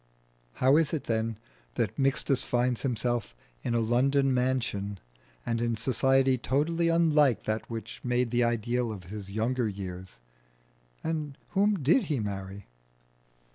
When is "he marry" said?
12.05-12.65